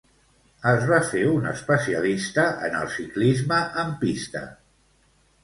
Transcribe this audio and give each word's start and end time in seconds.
Es 0.69 0.85
va 0.91 0.97
fer 1.09 1.21
un 1.33 1.45
especialista 1.51 2.47
en 2.69 2.79
el 2.81 2.91
ciclisme 2.95 3.61
en 3.85 3.95
pista. 4.01 4.45